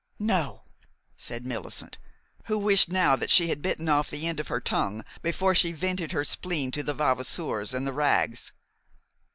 [0.17, 0.63] "No,"
[1.15, 1.99] said Millicent,
[2.45, 5.71] who wished now that she had bitten off the end of her tongue before she
[5.73, 8.51] vented her spleen to the Vavasours and the Wraggs.